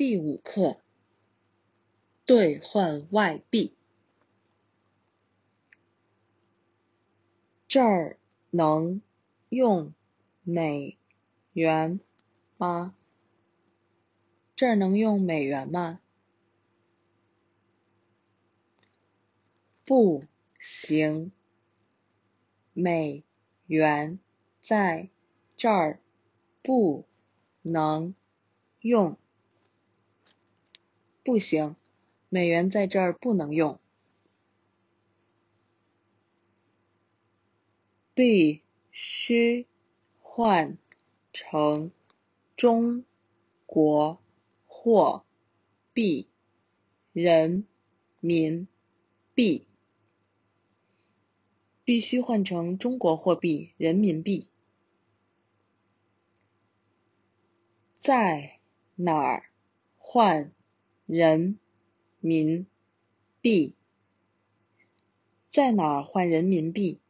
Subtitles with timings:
[0.00, 0.80] 第五课：
[2.24, 3.74] 兑换外币。
[7.68, 8.18] 这儿
[8.48, 9.02] 能
[9.50, 9.92] 用
[10.42, 10.96] 美
[11.52, 12.00] 元
[12.56, 12.94] 吗？
[14.56, 16.00] 这儿能用美元吗？
[19.84, 20.24] 不
[20.58, 21.30] 行，
[22.72, 23.22] 美
[23.66, 24.18] 元
[24.62, 25.10] 在
[25.58, 26.00] 这儿
[26.62, 27.04] 不
[27.60, 28.14] 能
[28.80, 29.18] 用。
[31.30, 31.76] 不行，
[32.28, 33.78] 美元在这儿不能用。
[38.14, 39.68] 必须
[40.18, 40.76] 换
[41.32, 41.92] 成
[42.56, 43.04] 中
[43.64, 44.20] 国
[44.66, 45.24] 货
[45.92, 46.28] 币
[47.12, 47.64] 人
[48.18, 48.66] 民
[49.32, 49.68] 币。
[51.84, 54.50] 必须换成中国货币人民币。
[57.98, 58.58] 在
[58.96, 59.44] 哪儿
[59.96, 60.52] 换？
[61.12, 61.58] 人
[62.20, 62.68] 民
[63.40, 63.74] 币
[65.48, 67.00] 在哪儿换人民币？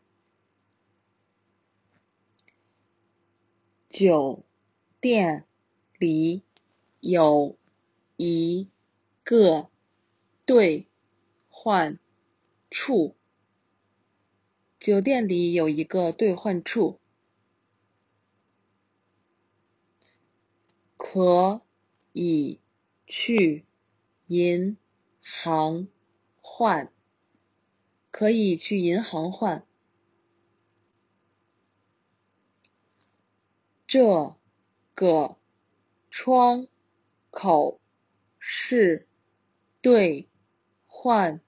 [3.91, 4.42] 酒
[5.03, 5.45] 店
[5.98, 6.41] 里
[7.01, 7.59] 有
[8.17, 8.70] 一
[9.23, 9.69] 个
[10.47, 10.87] 兑
[11.51, 11.98] 换
[12.70, 13.14] 处。
[14.79, 16.98] 酒店里有一个兑换处，
[20.97, 21.61] 可
[22.14, 22.59] 以
[23.07, 23.67] 去。
[24.31, 24.77] 银
[25.20, 25.89] 行
[26.41, 26.92] 换，
[28.12, 29.67] 可以去银行换。
[33.89, 34.36] 这
[34.95, 35.36] 个
[36.12, 36.69] 窗
[37.33, 37.81] 口
[38.39, 39.08] 是
[39.83, 40.28] 兑
[40.86, 41.41] 换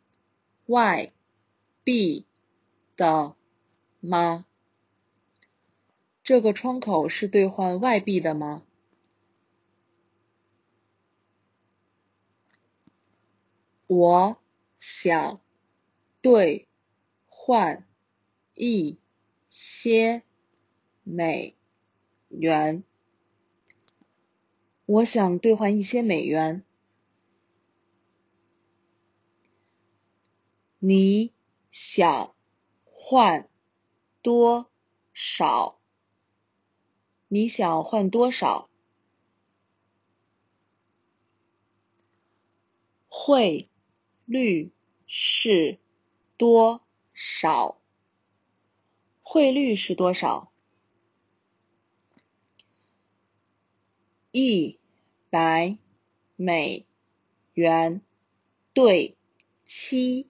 [0.67, 1.13] 外
[1.85, 2.27] 币
[2.97, 3.37] 的
[4.01, 4.45] 吗？
[6.25, 8.65] 这个窗口是兑换外币的吗？
[13.95, 14.39] 我
[14.79, 15.43] 想
[16.23, 16.67] 兑
[17.27, 17.87] 换
[18.55, 18.99] 一
[19.51, 20.23] 些
[21.03, 21.55] 美
[22.31, 22.85] 元。
[24.87, 26.65] 我想兑换一些美元。
[30.79, 31.35] 你
[31.71, 32.35] 想
[32.85, 33.47] 换
[34.23, 34.71] 多
[35.13, 35.79] 少？
[37.29, 38.71] 你想换多少？
[43.07, 43.69] 会。
[44.25, 44.71] 率
[45.07, 45.79] 是
[46.37, 47.81] 多少？
[49.23, 50.53] 汇率是多少？
[54.31, 54.79] 一
[55.31, 55.77] 百
[56.37, 56.87] 美
[57.53, 58.01] 元
[58.73, 59.17] 兑
[59.65, 60.29] 七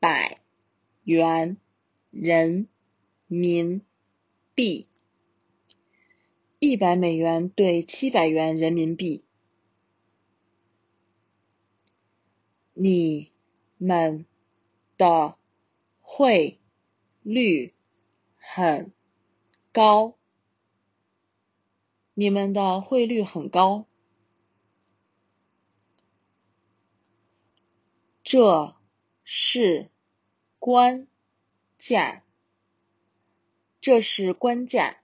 [0.00, 0.40] 百
[1.02, 1.58] 元
[2.10, 2.68] 人
[3.26, 3.82] 民
[4.54, 4.88] 币。
[6.58, 9.22] 一百美元兑七百元人民币。
[12.74, 13.34] 你。
[13.76, 14.24] 们
[14.96, 15.36] 的
[16.00, 16.58] 汇
[17.22, 17.74] 率
[18.36, 18.94] 很
[19.72, 20.16] 高，
[22.14, 23.86] 你们的汇率很高，
[28.22, 28.74] 这
[29.22, 29.90] 是
[30.58, 31.08] 关
[31.76, 32.22] 键，
[33.82, 35.02] 这是关键，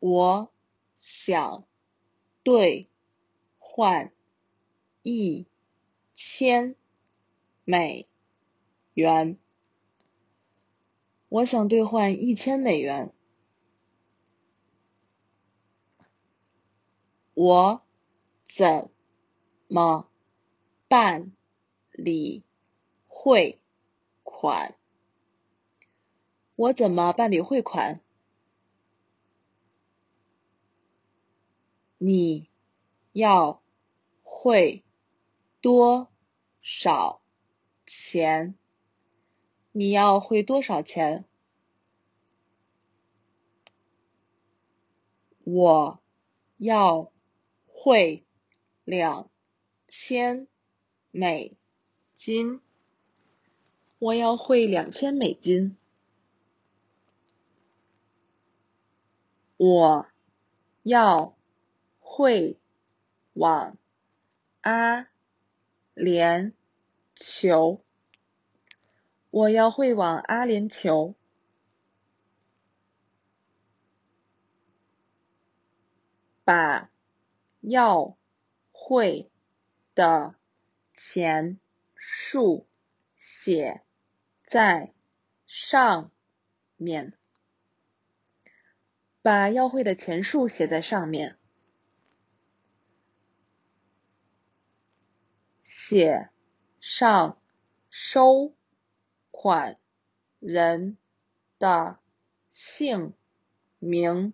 [0.00, 0.52] 我
[0.98, 1.68] 想
[2.42, 2.89] 对。
[3.72, 4.12] 换
[5.02, 5.46] 一
[6.12, 6.74] 千
[7.64, 8.08] 美
[8.94, 9.38] 元，
[11.28, 13.14] 我想兑换一千美元。
[17.34, 17.82] 我
[18.48, 18.90] 怎
[19.68, 20.10] 么
[20.88, 21.30] 办
[21.92, 22.42] 理
[23.06, 23.60] 汇
[24.24, 24.74] 款？
[26.56, 28.00] 我怎么办理汇款？
[31.98, 32.50] 你？
[33.12, 33.59] 要
[34.42, 34.82] 汇
[35.60, 36.10] 多
[36.62, 37.20] 少
[37.86, 38.54] 钱？
[39.70, 41.26] 你要汇多少钱？
[45.44, 46.00] 我
[46.56, 47.12] 要
[47.66, 48.24] 汇
[48.84, 49.28] 两
[49.88, 50.48] 千
[51.10, 51.54] 美
[52.14, 52.62] 金。
[53.98, 55.76] 我要汇两千美金。
[59.58, 60.08] 我
[60.82, 61.36] 要
[61.98, 62.56] 汇。
[63.32, 63.78] 往
[64.60, 65.08] 阿
[65.94, 66.52] 联
[67.16, 67.80] 酋，
[69.30, 71.14] 我要会往阿联酋，
[76.44, 76.90] 把
[77.60, 78.16] 要
[78.70, 79.30] 会
[79.94, 80.34] 的
[80.94, 81.58] 钱
[81.94, 82.66] 数
[83.16, 83.82] 写
[84.44, 84.92] 在
[85.46, 86.10] 上
[86.76, 87.14] 面，
[89.22, 91.38] 把要会的钱数写在上面。
[95.90, 96.30] 写
[96.78, 97.36] 上
[97.88, 98.54] 收
[99.32, 99.76] 款
[100.38, 100.96] 人
[101.58, 101.98] 的
[102.48, 103.12] 姓
[103.80, 104.32] 名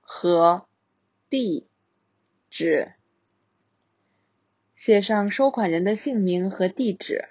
[0.00, 0.66] 和
[1.28, 1.68] 地
[2.48, 2.94] 址。
[4.74, 7.28] 写上收款人的姓名和地址。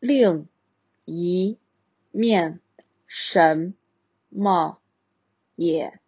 [0.00, 0.48] 另
[1.04, 1.60] 一
[2.10, 2.60] 面
[3.06, 3.72] 什
[4.28, 4.82] 么
[5.54, 6.00] 也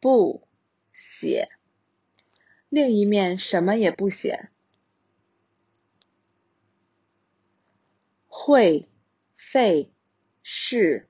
[0.00, 0.48] 不
[0.92, 1.48] 写。
[2.74, 4.50] 另一面什么也不写。
[8.26, 8.88] 会
[9.36, 9.92] 费
[10.42, 11.08] 是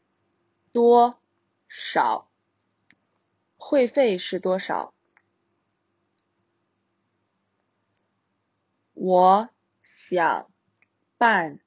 [0.73, 1.19] 多
[1.67, 2.31] 少？
[3.57, 4.93] 会费是多少？
[8.93, 9.49] 我
[9.83, 10.53] 想
[11.17, 11.61] 办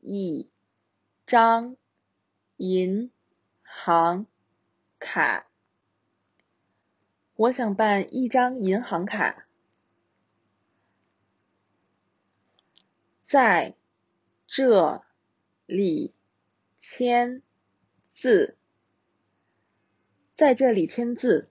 [0.00, 0.50] 一
[1.24, 1.76] 张
[2.56, 3.12] 银
[3.62, 4.26] 行
[4.98, 5.49] 卡。
[7.40, 9.46] 我想办一张银行卡，
[13.24, 13.74] 在
[14.46, 15.02] 这
[15.64, 16.14] 里
[16.76, 17.40] 签
[18.12, 18.58] 字，
[20.34, 21.48] 在这里签字。